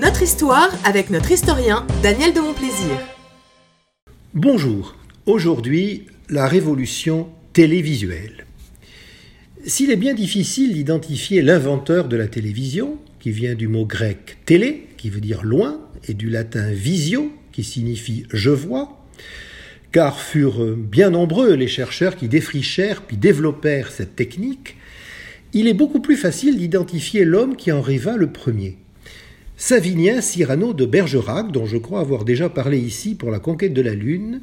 Notre 0.00 0.22
histoire 0.22 0.70
avec 0.84 1.10
notre 1.10 1.30
historien 1.30 1.86
Daniel 2.02 2.32
de 2.32 2.40
Montplaisir. 2.40 2.96
Bonjour. 4.32 4.96
Aujourd'hui, 5.26 6.06
la 6.30 6.46
révolution 6.46 7.28
télévisuelle. 7.52 8.46
S'il 9.66 9.90
est 9.90 9.96
bien 9.96 10.14
difficile 10.14 10.72
d'identifier 10.72 11.42
l'inventeur 11.42 12.08
de 12.08 12.16
la 12.16 12.28
télévision, 12.28 12.96
qui 13.18 13.30
vient 13.30 13.54
du 13.54 13.68
mot 13.68 13.84
grec 13.84 14.38
télé, 14.46 14.86
qui 14.96 15.10
veut 15.10 15.20
dire 15.20 15.42
loin, 15.42 15.78
et 16.08 16.14
du 16.14 16.30
latin 16.30 16.70
visio, 16.70 17.30
qui 17.52 17.62
signifie 17.62 18.24
je 18.32 18.50
vois, 18.50 19.04
car 19.92 20.18
furent 20.18 20.76
bien 20.76 21.10
nombreux 21.10 21.52
les 21.52 21.68
chercheurs 21.68 22.16
qui 22.16 22.28
défrichèrent 22.28 23.02
puis 23.02 23.18
développèrent 23.18 23.90
cette 23.90 24.16
technique, 24.16 24.76
il 25.52 25.68
est 25.68 25.74
beaucoup 25.74 26.00
plus 26.00 26.16
facile 26.16 26.56
d'identifier 26.56 27.26
l'homme 27.26 27.54
qui 27.54 27.70
en 27.70 27.82
rêva 27.82 28.16
le 28.16 28.32
premier. 28.32 28.78
Savinien 29.62 30.22
Cyrano 30.22 30.72
de 30.72 30.86
Bergerac, 30.86 31.52
dont 31.52 31.66
je 31.66 31.76
crois 31.76 32.00
avoir 32.00 32.24
déjà 32.24 32.48
parlé 32.48 32.78
ici 32.78 33.14
pour 33.14 33.30
la 33.30 33.38
conquête 33.38 33.74
de 33.74 33.82
la 33.82 33.92
Lune, 33.92 34.40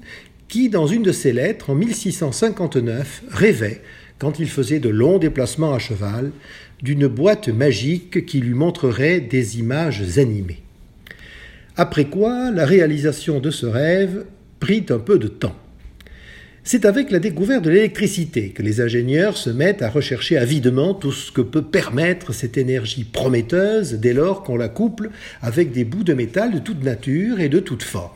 qui, 0.47 0.69
dans 0.69 0.85
une 0.85 1.01
de 1.01 1.11
ses 1.11 1.33
lettres, 1.33 1.71
en 1.71 1.75
1659, 1.75 3.23
rêvait, 3.31 3.81
quand 4.19 4.37
il 4.37 4.47
faisait 4.47 4.79
de 4.79 4.89
longs 4.89 5.17
déplacements 5.17 5.73
à 5.73 5.79
cheval, 5.79 6.29
d'une 6.83 7.07
boîte 7.07 7.47
magique 7.49 8.27
qui 8.27 8.39
lui 8.39 8.53
montrerait 8.53 9.19
des 9.19 9.57
images 9.57 10.19
animées. 10.19 10.61
Après 11.77 12.05
quoi, 12.05 12.51
la 12.51 12.67
réalisation 12.67 13.39
de 13.39 13.49
ce 13.49 13.65
rêve 13.65 14.23
prit 14.59 14.85
un 14.89 14.99
peu 14.99 15.17
de 15.17 15.27
temps. 15.27 15.55
C'est 16.69 16.83
avec 16.83 17.11
la 17.11 17.19
découverte 17.19 17.63
de 17.63 17.69
l'électricité 17.69 18.49
que 18.49 18.61
les 18.61 18.81
ingénieurs 18.81 19.37
se 19.37 19.49
mettent 19.49 19.81
à 19.81 19.89
rechercher 19.89 20.35
avidement 20.35 20.93
tout 20.93 21.13
ce 21.13 21.31
que 21.31 21.39
peut 21.39 21.61
permettre 21.61 22.33
cette 22.33 22.57
énergie 22.57 23.05
prometteuse 23.05 23.93
dès 23.93 24.11
lors 24.11 24.43
qu'on 24.43 24.57
la 24.57 24.67
couple 24.67 25.11
avec 25.41 25.71
des 25.71 25.85
bouts 25.85 26.03
de 26.03 26.13
métal 26.13 26.53
de 26.53 26.59
toute 26.59 26.83
nature 26.83 27.39
et 27.39 27.47
de 27.47 27.61
toute 27.61 27.83
forme. 27.83 28.11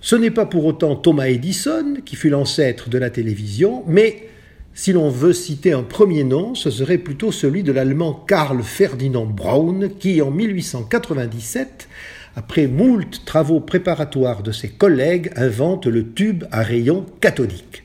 Ce 0.00 0.16
n'est 0.16 0.32
pas 0.32 0.46
pour 0.46 0.64
autant 0.64 0.96
Thomas 0.96 1.28
Edison 1.28 1.94
qui 2.04 2.16
fut 2.16 2.28
l'ancêtre 2.28 2.88
de 2.88 2.98
la 2.98 3.10
télévision, 3.10 3.84
mais 3.86 4.26
si 4.74 4.92
l'on 4.92 5.08
veut 5.08 5.32
citer 5.32 5.72
un 5.72 5.84
premier 5.84 6.24
nom, 6.24 6.56
ce 6.56 6.72
serait 6.72 6.98
plutôt 6.98 7.30
celui 7.30 7.62
de 7.62 7.70
l'allemand 7.70 8.24
Karl 8.26 8.64
Ferdinand 8.64 9.26
Braun 9.26 9.90
qui, 10.00 10.20
en 10.20 10.32
1897, 10.32 11.88
après 12.36 12.66
moult 12.66 13.24
travaux 13.24 13.60
préparatoires 13.60 14.42
de 14.42 14.52
ses 14.52 14.68
collègues, 14.68 15.30
invente 15.36 15.86
le 15.86 16.12
tube 16.12 16.44
à 16.50 16.62
rayon 16.62 17.06
cathodique. 17.20 17.82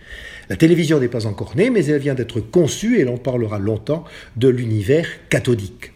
La 0.50 0.56
télévision 0.56 1.00
n'est 1.00 1.08
pas 1.08 1.28
encore 1.28 1.56
née, 1.56 1.70
mais 1.70 1.86
elle 1.86 2.02
vient 2.02 2.16
d'être 2.16 2.40
conçue 2.40 3.00
et 3.00 3.04
l'on 3.04 3.18
parlera 3.18 3.60
longtemps 3.60 4.04
de 4.36 4.48
l'univers 4.48 5.08
cathodique. 5.30 5.92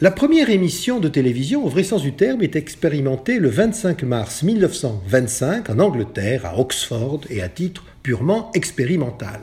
La 0.00 0.10
première 0.10 0.50
émission 0.50 0.98
de 0.98 1.08
télévision, 1.08 1.64
au 1.64 1.68
vrai 1.68 1.84
sens 1.84 2.02
du 2.02 2.12
terme, 2.12 2.42
est 2.42 2.56
expérimentée 2.56 3.38
le 3.38 3.48
25 3.48 4.02
mars 4.02 4.42
1925 4.42 5.70
en 5.70 5.78
Angleterre, 5.78 6.46
à 6.46 6.58
Oxford, 6.58 7.20
et 7.30 7.40
à 7.42 7.48
titre 7.48 7.84
purement 8.04 8.52
expérimental. 8.54 9.40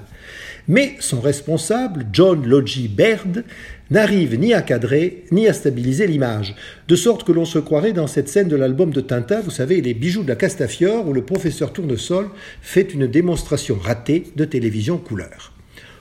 Mais 0.69 0.95
son 0.99 1.19
responsable, 1.19 2.05
John 2.13 2.47
Logie 2.47 2.87
Baird, 2.87 3.43
n'arrive 3.89 4.39
ni 4.39 4.53
à 4.53 4.61
cadrer, 4.61 5.25
ni 5.31 5.47
à 5.47 5.53
stabiliser 5.53 6.07
l'image, 6.07 6.55
de 6.87 6.95
sorte 6.95 7.25
que 7.25 7.31
l'on 7.33 7.43
se 7.43 7.59
croirait 7.59 7.91
dans 7.91 8.07
cette 8.07 8.29
scène 8.29 8.47
de 8.47 8.55
l'album 8.55 8.91
de 8.91 9.01
Tintin, 9.01 9.41
vous 9.41 9.51
savez, 9.51 9.81
Les 9.81 9.95
bijoux 9.95 10.23
de 10.23 10.29
la 10.29 10.35
Castafiore, 10.35 11.07
où 11.07 11.13
le 11.13 11.25
professeur 11.25 11.73
Tournesol 11.73 12.29
fait 12.61 12.93
une 12.93 13.07
démonstration 13.07 13.77
ratée 13.81 14.27
de 14.35 14.45
télévision 14.45 14.97
couleur. 14.97 15.51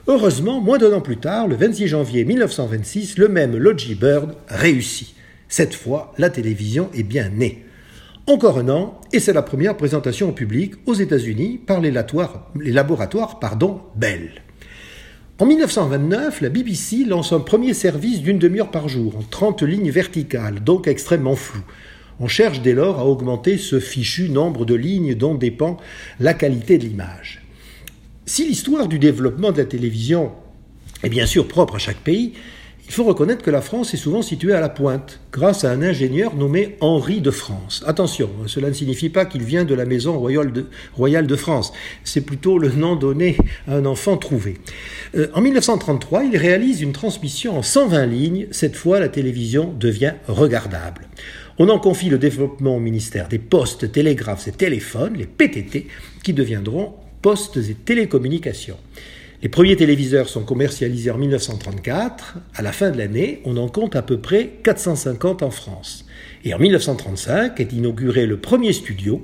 Heureusement, 0.07 0.61
moins 0.61 0.77
d'un 0.77 0.93
an 0.93 1.01
plus 1.01 1.17
tard, 1.17 1.47
le 1.47 1.55
26 1.55 1.87
janvier 1.87 2.23
1926, 2.23 3.17
le 3.17 3.27
même 3.27 3.57
Logie 3.57 3.95
Bird 3.95 4.35
réussit. 4.47 5.15
Cette 5.49 5.73
fois, 5.73 6.13
la 6.17 6.29
télévision 6.29 6.89
est 6.93 7.03
bien 7.03 7.29
née. 7.29 7.65
Encore 8.27 8.59
un 8.59 8.69
an, 8.69 9.01
et 9.11 9.19
c'est 9.19 9.33
la 9.33 9.41
première 9.41 9.75
présentation 9.75 10.29
au 10.29 10.31
public 10.31 10.73
aux 10.85 10.93
États-Unis 10.93 11.59
par 11.65 11.81
les 11.81 11.89
laboratoires, 11.91 13.39
Bell. 13.95 14.43
En 15.39 15.47
1929, 15.47 16.41
la 16.41 16.49
BBC 16.49 17.03
lance 17.03 17.33
un 17.33 17.39
premier 17.39 17.73
service 17.73 18.21
d'une 18.21 18.37
demi-heure 18.37 18.69
par 18.69 18.87
jour, 18.87 19.17
en 19.17 19.23
30 19.23 19.63
lignes 19.63 19.89
verticales, 19.89 20.63
donc 20.63 20.87
extrêmement 20.87 21.35
flou. 21.35 21.61
On 22.19 22.27
cherche 22.27 22.61
dès 22.61 22.73
lors 22.73 22.99
à 22.99 23.07
augmenter 23.07 23.57
ce 23.57 23.79
fichu 23.79 24.29
nombre 24.29 24.65
de 24.65 24.75
lignes 24.75 25.15
dont 25.15 25.33
dépend 25.33 25.77
la 26.19 26.35
qualité 26.35 26.77
de 26.77 26.85
l'image. 26.85 27.41
Si 28.27 28.47
l'histoire 28.47 28.87
du 28.87 28.99
développement 28.99 29.51
de 29.51 29.57
la 29.57 29.65
télévision 29.65 30.31
est 31.01 31.09
bien 31.09 31.25
sûr 31.25 31.47
propre 31.47 31.77
à 31.77 31.79
chaque 31.79 31.97
pays, 31.97 32.33
il 32.91 32.93
faut 32.93 33.05
reconnaître 33.05 33.41
que 33.41 33.49
la 33.49 33.61
France 33.61 33.93
est 33.93 33.97
souvent 33.97 34.21
située 34.21 34.51
à 34.51 34.59
la 34.59 34.67
pointe, 34.67 35.21
grâce 35.31 35.63
à 35.63 35.71
un 35.71 35.81
ingénieur 35.81 36.35
nommé 36.35 36.75
Henri 36.81 37.21
de 37.21 37.31
France. 37.31 37.85
Attention, 37.87 38.29
cela 38.47 38.67
ne 38.67 38.73
signifie 38.73 39.07
pas 39.07 39.23
qu'il 39.23 39.43
vient 39.43 39.63
de 39.63 39.73
la 39.73 39.85
maison 39.85 40.19
royale 40.19 40.51
de, 40.51 41.35
France, 41.37 41.71
c'est 42.03 42.19
plutôt 42.19 42.57
le 42.57 42.67
nom 42.67 42.97
donné 42.97 43.37
à 43.65 43.77
un 43.77 43.85
enfant 43.85 44.17
trouvé. 44.17 44.57
Euh, 45.15 45.29
en 45.33 45.39
1933, 45.39 46.25
il 46.25 46.35
réalise 46.35 46.81
une 46.81 46.91
transmission 46.91 47.57
en 47.57 47.61
120 47.61 48.05
lignes, 48.07 48.47
cette 48.51 48.75
fois 48.75 48.99
la 48.99 49.07
télévision 49.07 49.73
devient 49.79 50.15
regardable. 50.27 51.07
On 51.59 51.69
en 51.69 51.79
confie 51.79 52.09
le 52.09 52.17
développement 52.17 52.75
au 52.75 52.81
ministère 52.81 53.29
des 53.29 53.39
Postes, 53.39 53.89
Télégraphes 53.89 54.49
et 54.49 54.51
Téléphones, 54.51 55.13
les 55.13 55.27
PTT, 55.27 55.87
qui 56.23 56.33
deviendront 56.33 56.95
Postes 57.21 57.55
et 57.55 57.73
Télécommunications. 57.73 58.77
Les 59.41 59.49
premiers 59.49 59.75
téléviseurs 59.75 60.29
sont 60.29 60.43
commercialisés 60.43 61.09
en 61.09 61.17
1934. 61.17 62.37
À 62.53 62.61
la 62.61 62.71
fin 62.71 62.91
de 62.91 62.97
l'année, 62.99 63.41
on 63.43 63.57
en 63.57 63.69
compte 63.69 63.95
à 63.95 64.03
peu 64.03 64.19
près 64.19 64.51
450 64.61 65.41
en 65.41 65.49
France. 65.49 66.05
Et 66.43 66.53
en 66.53 66.59
1935 66.59 67.59
est 67.59 67.73
inauguré 67.73 68.27
le 68.27 68.37
premier 68.37 68.71
studio 68.71 69.19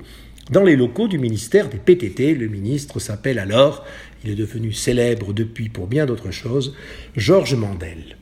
dans 0.50 0.64
les 0.64 0.74
locaux 0.74 1.06
du 1.06 1.20
ministère 1.20 1.68
des 1.68 1.78
PTT. 1.78 2.34
Le 2.34 2.48
ministre 2.48 2.98
s'appelle 2.98 3.38
alors, 3.38 3.84
il 4.24 4.30
est 4.30 4.34
devenu 4.34 4.72
célèbre 4.72 5.32
depuis 5.32 5.68
pour 5.68 5.86
bien 5.86 6.04
d'autres 6.04 6.32
choses, 6.32 6.74
Georges 7.16 7.54
Mandel. 7.54 8.16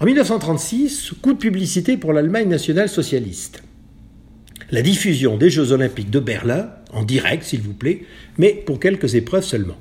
En 0.00 0.06
1936, 0.06 1.12
coup 1.22 1.34
de 1.34 1.38
publicité 1.38 1.96
pour 1.96 2.12
l'Allemagne 2.12 2.48
nationale 2.48 2.88
socialiste. 2.88 3.62
La 4.72 4.82
diffusion 4.82 5.36
des 5.36 5.50
Jeux 5.50 5.70
olympiques 5.70 6.10
de 6.10 6.18
Berlin, 6.18 6.70
en 6.92 7.04
direct 7.04 7.44
s'il 7.44 7.60
vous 7.60 7.74
plaît, 7.74 8.02
mais 8.36 8.52
pour 8.66 8.80
quelques 8.80 9.14
épreuves 9.14 9.44
seulement. 9.44 9.78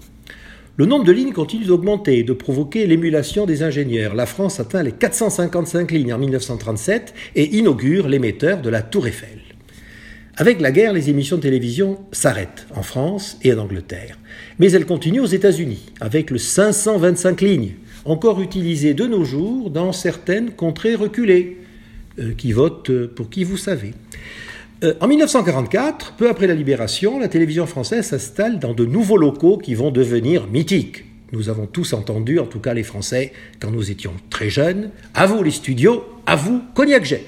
Le 0.79 0.85
nombre 0.85 1.03
de 1.03 1.11
lignes 1.11 1.33
continue 1.33 1.65
d'augmenter 1.65 2.19
et 2.19 2.23
de 2.23 2.31
provoquer 2.31 2.87
l'émulation 2.87 3.45
des 3.45 3.63
ingénieurs. 3.63 4.15
La 4.15 4.25
France 4.25 4.61
atteint 4.61 4.81
les 4.81 4.93
455 4.93 5.91
lignes 5.91 6.13
en 6.13 6.17
1937 6.17 7.13
et 7.35 7.57
inaugure 7.57 8.07
l'émetteur 8.07 8.61
de 8.61 8.69
la 8.69 8.81
Tour 8.81 9.05
Eiffel. 9.05 9.41
Avec 10.37 10.61
la 10.61 10.71
guerre, 10.71 10.93
les 10.93 11.09
émissions 11.09 11.35
de 11.35 11.41
télévision 11.41 11.99
s'arrêtent 12.13 12.65
en 12.73 12.81
France 12.81 13.37
et 13.43 13.53
en 13.53 13.57
Angleterre. 13.57 14.17
Mais 14.57 14.71
elles 14.71 14.85
continuent 14.85 15.19
aux 15.19 15.25
États-Unis 15.25 15.91
avec 15.99 16.31
le 16.31 16.37
525 16.37 17.41
lignes, 17.41 17.73
encore 18.05 18.39
utilisé 18.39 18.93
de 18.93 19.05
nos 19.05 19.25
jours 19.25 19.71
dans 19.71 19.91
certaines 19.91 20.51
contrées 20.51 20.95
reculées, 20.95 21.57
euh, 22.19 22.31
qui 22.37 22.53
votent 22.53 23.07
pour 23.07 23.29
qui 23.29 23.43
vous 23.43 23.57
savez. 23.57 23.91
Euh, 24.81 24.93
en 25.01 25.09
1944, 25.09 26.13
peu 26.13 26.29
après 26.29 26.47
la 26.47 26.55
libération, 26.55 27.19
la 27.19 27.27
télévision 27.27 27.65
française 27.65 28.07
s'installe 28.07 28.59
dans 28.59 28.73
de 28.73 28.85
nouveaux 28.85 29.17
locaux 29.17 29.57
qui 29.57 29.75
vont 29.75 29.91
devenir 29.91 30.47
mythiques. 30.47 31.03
Nous 31.33 31.49
avons 31.49 31.65
tous 31.65 31.91
entendu, 31.91 32.39
en 32.39 32.45
tout 32.45 32.59
cas 32.59 32.73
les 32.73 32.83
Français, 32.83 33.33
quand 33.59 33.71
nous 33.71 33.91
étions 33.91 34.13
très 34.29 34.49
jeunes, 34.49 34.91
à 35.13 35.25
vous 35.25 35.43
les 35.43 35.51
studios, 35.51 36.05
à 36.25 36.37
vous 36.37 36.61
Cognac 36.75 37.03
Jet. 37.03 37.25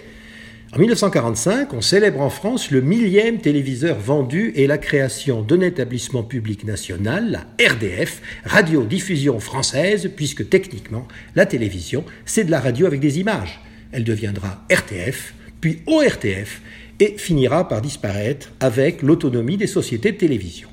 En 0.73 0.79
1945, 0.79 1.73
on 1.73 1.81
célèbre 1.81 2.21
en 2.21 2.29
France 2.29 2.71
le 2.71 2.79
millième 2.79 3.39
téléviseur 3.39 3.99
vendu 3.99 4.53
et 4.55 4.65
la 4.65 4.77
création 4.77 5.41
d'un 5.41 5.59
établissement 5.59 6.23
public 6.23 6.63
national, 6.63 7.31
la 7.59 7.67
RDF, 7.67 8.21
Radiodiffusion 8.45 9.41
française, 9.41 10.09
puisque 10.15 10.47
techniquement, 10.47 11.05
la 11.35 11.45
télévision, 11.45 12.05
c'est 12.25 12.45
de 12.45 12.51
la 12.51 12.61
radio 12.61 12.85
avec 12.85 13.01
des 13.01 13.19
images. 13.19 13.59
Elle 13.91 14.05
deviendra 14.05 14.65
RTF, 14.69 15.33
puis 15.59 15.81
ORTF, 15.85 16.61
et 17.01 17.15
finira 17.17 17.67
par 17.67 17.81
disparaître 17.81 18.51
avec 18.59 19.01
l'autonomie 19.01 19.57
des 19.57 19.67
sociétés 19.67 20.11
de 20.11 20.17
télévision. 20.17 20.69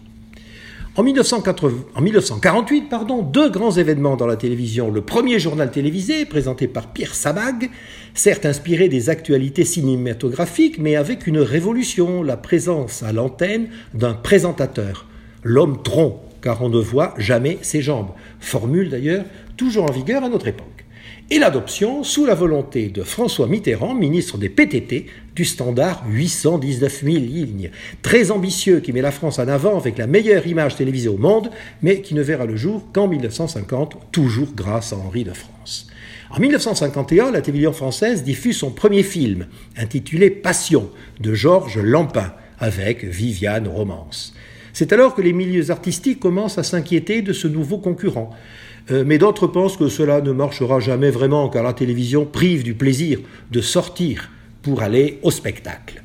En, 0.94 1.02
1948, 1.02 2.88
pardon, 2.90 3.22
deux 3.22 3.48
grands 3.50 3.70
événements 3.70 4.16
dans 4.16 4.26
la 4.26 4.36
télévision. 4.36 4.90
Le 4.90 5.00
premier 5.00 5.38
journal 5.38 5.70
télévisé, 5.70 6.26
présenté 6.26 6.66
par 6.66 6.88
Pierre 6.88 7.14
Sabag, 7.14 7.70
certes 8.14 8.44
inspiré 8.44 8.88
des 8.88 9.08
actualités 9.08 9.64
cinématographiques, 9.64 10.78
mais 10.78 10.96
avec 10.96 11.26
une 11.26 11.38
révolution, 11.38 12.22
la 12.22 12.36
présence 12.36 13.02
à 13.04 13.12
l'antenne 13.12 13.69
d'un 13.94 14.14
présentateur, 14.14 15.06
l'homme 15.44 15.82
tronc, 15.82 16.20
car 16.42 16.62
on 16.62 16.69
ne 16.69 16.80
voit 16.80 17.14
jamais 17.16 17.58
ses 17.62 17.80
jambes. 17.80 18.10
Formule 18.40 18.90
d'ailleurs 18.90 19.25
toujours 19.56 19.84
en 19.84 19.92
vigueur 19.92 20.25
à 20.25 20.28
notre 20.28 20.48
époque 20.48 20.67
et 21.30 21.38
l'adoption, 21.38 22.04
sous 22.04 22.25
la 22.25 22.34
volonté 22.34 22.88
de 22.88 23.02
François 23.02 23.48
Mitterrand, 23.48 23.94
ministre 23.94 24.38
des 24.38 24.48
PTT, 24.48 25.06
du 25.36 25.44
standard 25.44 26.04
819 26.08 27.02
000 27.04 27.16
lignes. 27.16 27.70
Très 28.00 28.30
ambitieux 28.30 28.80
qui 28.80 28.92
met 28.94 29.02
la 29.02 29.10
France 29.10 29.38
en 29.38 29.46
avant 29.46 29.76
avec 29.76 29.98
la 29.98 30.06
meilleure 30.06 30.46
image 30.46 30.76
télévisée 30.76 31.10
au 31.10 31.19
monde, 31.19 31.50
mais 31.82 32.00
qui 32.00 32.14
ne 32.14 32.22
verra 32.22 32.46
le 32.46 32.56
jour 32.56 32.82
qu'en 32.94 33.08
1950, 33.08 34.10
toujours 34.10 34.54
grâce 34.54 34.94
à 34.94 34.96
Henri 34.96 35.25
de 35.25 35.34
France. 35.34 35.88
En 36.30 36.40
1951, 36.40 37.30
la 37.30 37.42
télévision 37.42 37.72
française 37.72 38.22
diffuse 38.22 38.56
son 38.56 38.70
premier 38.70 39.02
film, 39.02 39.46
intitulé 39.76 40.30
Passion, 40.30 40.90
de 41.20 41.34
Georges 41.34 41.78
Lampin, 41.78 42.32
avec 42.58 43.04
Viviane 43.04 43.69
Romance. 43.69 44.34
C'est 44.72 44.92
alors 44.92 45.14
que 45.14 45.22
les 45.22 45.32
milieux 45.32 45.70
artistiques 45.70 46.20
commencent 46.20 46.58
à 46.58 46.62
s'inquiéter 46.62 47.20
de 47.20 47.32
ce 47.32 47.48
nouveau 47.48 47.78
concurrent. 47.78 48.30
Euh, 48.90 49.05
mais 49.06 49.19
d'autres 49.19 49.46
pensent 49.46 49.76
que 49.76 49.88
cela 49.88 50.20
ne 50.20 50.32
marchera 50.32 50.81
jamais 50.81 51.11
vraiment, 51.11 51.49
car 51.49 51.62
la 51.62 51.73
télévision 51.73 52.25
prive 52.25 52.62
du 52.62 52.75
plaisir 52.75 53.20
de 53.50 53.61
sortir 53.61 54.31
pour 54.62 54.82
aller 54.82 55.19
au 55.23 55.31
spectacle. 55.31 56.02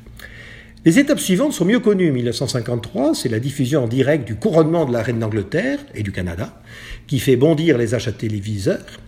Les 0.84 0.98
étapes 0.98 1.18
suivantes 1.18 1.54
sont 1.54 1.64
mieux 1.64 1.80
connues. 1.80 2.12
1953, 2.12 3.14
c'est 3.14 3.30
la 3.30 3.40
diffusion 3.40 3.84
en 3.84 3.88
direct 3.88 4.26
du 4.26 4.34
couronnement 4.34 4.84
de 4.84 4.92
la 4.92 5.02
reine 5.02 5.18
d'Angleterre 5.18 5.78
et 5.94 6.02
du 6.02 6.12
Canada, 6.12 6.60
qui 7.06 7.20
fait 7.20 7.36
bondir 7.36 7.78
les 7.78 7.94
achats 7.94 8.12
téléviseurs. 8.12 9.00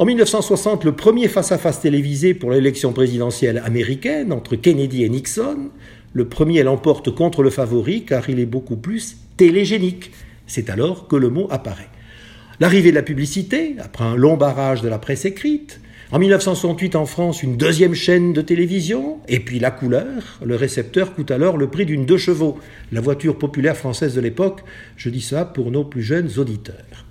En 0.00 0.06
1960, 0.06 0.84
le 0.84 0.92
premier 0.92 1.28
face-à-face 1.28 1.82
télévisé 1.82 2.34
pour 2.34 2.50
l'élection 2.50 2.92
présidentielle 2.92 3.62
américaine 3.64 4.32
entre 4.32 4.56
Kennedy 4.56 5.04
et 5.04 5.08
Nixon. 5.08 5.70
Le 6.14 6.24
premier 6.24 6.64
l'emporte 6.64 7.14
contre 7.14 7.44
le 7.44 7.50
favori 7.50 8.04
car 8.04 8.28
il 8.28 8.40
est 8.40 8.46
beaucoup 8.46 8.76
plus 8.76 9.16
télégénique. 9.36 10.10
C'est 10.48 10.68
alors 10.68 11.06
que 11.06 11.14
le 11.14 11.30
mot 11.30 11.46
apparaît. 11.50 11.90
L'arrivée 12.60 12.90
de 12.90 12.96
la 12.96 13.02
publicité, 13.02 13.76
après 13.78 14.04
un 14.04 14.16
long 14.16 14.36
barrage 14.36 14.82
de 14.82 14.88
la 14.88 14.98
presse 14.98 15.24
écrite, 15.24 15.80
en 16.12 16.18
1968, 16.18 16.94
en 16.94 17.06
France, 17.06 17.42
une 17.42 17.56
deuxième 17.56 17.94
chaîne 17.94 18.34
de 18.34 18.42
télévision, 18.42 19.16
et 19.28 19.40
puis 19.40 19.58
la 19.58 19.70
couleur. 19.70 20.38
Le 20.44 20.56
récepteur 20.56 21.14
coûte 21.14 21.30
alors 21.30 21.56
le 21.56 21.70
prix 21.70 21.86
d'une 21.86 22.04
deux 22.04 22.18
chevaux, 22.18 22.58
la 22.92 23.00
voiture 23.00 23.38
populaire 23.38 23.78
française 23.78 24.14
de 24.14 24.20
l'époque. 24.20 24.60
Je 24.98 25.08
dis 25.08 25.22
ça 25.22 25.46
pour 25.46 25.70
nos 25.70 25.84
plus 25.84 26.02
jeunes 26.02 26.28
auditeurs. 26.36 27.06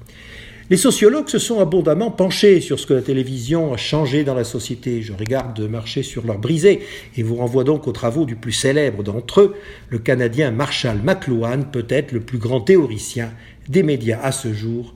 Les 0.69 0.77
sociologues 0.77 1.29
se 1.29 1.39
sont 1.39 1.59
abondamment 1.59 2.11
penchés 2.11 2.61
sur 2.61 2.79
ce 2.79 2.85
que 2.85 2.93
la 2.93 3.01
télévision 3.01 3.73
a 3.73 3.77
changé 3.77 4.23
dans 4.23 4.35
la 4.35 4.43
société. 4.43 5.01
Je 5.01 5.13
regarde 5.13 5.59
marcher 5.61 6.03
sur 6.03 6.27
leur 6.27 6.37
brisée 6.37 6.81
et 7.17 7.23
vous 7.23 7.37
renvoie 7.37 7.63
donc 7.63 7.87
aux 7.87 7.91
travaux 7.91 8.25
du 8.25 8.35
plus 8.35 8.51
célèbre 8.51 9.01
d'entre 9.01 9.41
eux, 9.41 9.55
le 9.89 9.97
Canadien 9.97 10.51
Marshall 10.51 10.99
McLuhan, 11.03 11.63
peut-être 11.63 12.11
le 12.11 12.19
plus 12.19 12.37
grand 12.37 12.61
théoricien 12.61 13.31
des 13.67 13.81
médias 13.81 14.19
à 14.21 14.31
ce 14.31 14.53
jour, 14.53 14.93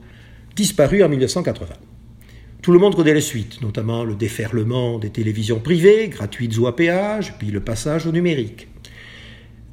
disparu 0.56 1.02
en 1.02 1.08
1980. 1.08 1.74
Tout 2.62 2.72
le 2.72 2.78
monde 2.78 2.94
connaît 2.94 3.14
les 3.14 3.20
suites, 3.20 3.60
notamment 3.60 4.04
le 4.04 4.14
déferlement 4.14 4.98
des 4.98 5.10
télévisions 5.10 5.58
privées, 5.58 6.08
gratuites 6.08 6.56
ou 6.56 6.66
à 6.66 6.74
péage, 6.74 7.34
puis 7.38 7.50
le 7.50 7.60
passage 7.60 8.06
au 8.06 8.12
numérique. 8.12 8.68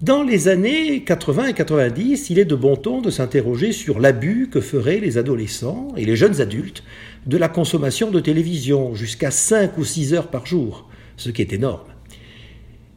Dans 0.01 0.23
les 0.23 0.47
années 0.47 1.03
80 1.03 1.47
et 1.47 1.53
90, 1.53 2.31
il 2.31 2.39
est 2.39 2.45
de 2.45 2.55
bon 2.55 2.75
ton 2.75 3.01
de 3.01 3.11
s'interroger 3.11 3.71
sur 3.71 3.99
l'abus 3.99 4.49
que 4.51 4.59
feraient 4.59 4.99
les 4.99 5.19
adolescents 5.19 5.89
et 5.95 6.05
les 6.05 6.15
jeunes 6.15 6.41
adultes 6.41 6.83
de 7.27 7.37
la 7.37 7.49
consommation 7.49 8.09
de 8.09 8.19
télévision, 8.19 8.95
jusqu'à 8.95 9.29
5 9.29 9.77
ou 9.77 9.85
6 9.85 10.15
heures 10.15 10.29
par 10.29 10.47
jour, 10.47 10.89
ce 11.17 11.29
qui 11.29 11.43
est 11.43 11.53
énorme. 11.53 11.87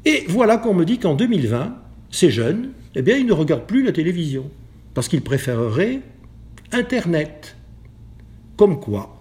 Et 0.07 0.25
voilà 0.29 0.57
qu'on 0.57 0.73
me 0.73 0.85
dit 0.85 0.99
qu'en 0.99 1.15
2020, 1.15 1.77
ces 2.11 2.31
jeunes, 2.31 2.71
eh 2.95 3.03
bien, 3.03 3.17
ils 3.17 3.27
ne 3.27 3.33
regardent 3.33 3.67
plus 3.67 3.85
la 3.85 3.93
télévision, 3.93 4.51
parce 4.95 5.09
qu'ils 5.09 5.23
préféreraient 5.23 6.01
Internet. 6.73 7.57
Comme 8.57 8.79
quoi, 8.79 9.19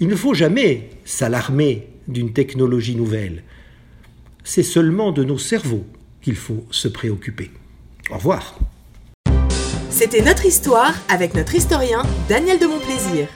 il 0.00 0.08
ne 0.08 0.16
faut 0.16 0.34
jamais 0.34 0.90
s'alarmer 1.04 1.88
d'une 2.08 2.32
technologie 2.32 2.96
nouvelle. 2.96 3.42
C'est 4.44 4.62
seulement 4.62 5.12
de 5.12 5.24
nos 5.24 5.38
cerveaux 5.38 5.84
qu'il 6.22 6.36
faut 6.36 6.64
se 6.70 6.88
préoccuper. 6.88 7.50
Au 8.10 8.16
revoir. 8.16 8.58
C'était 9.90 10.22
notre 10.22 10.46
histoire 10.46 10.94
avec 11.08 11.34
notre 11.34 11.54
historien 11.54 12.02
Daniel 12.28 12.58
de 12.58 12.66
Montplaisir. 12.66 13.28